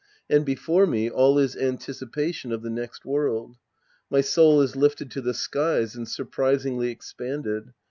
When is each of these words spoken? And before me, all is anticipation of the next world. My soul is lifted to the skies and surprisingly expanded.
And 0.31 0.43
before 0.43 0.87
me, 0.87 1.11
all 1.11 1.37
is 1.37 1.55
anticipation 1.55 2.51
of 2.51 2.63
the 2.63 2.71
next 2.71 3.05
world. 3.05 3.57
My 4.09 4.21
soul 4.21 4.59
is 4.63 4.75
lifted 4.75 5.11
to 5.11 5.21
the 5.21 5.35
skies 5.35 5.93
and 5.93 6.07
surprisingly 6.09 6.89
expanded. 6.89 7.71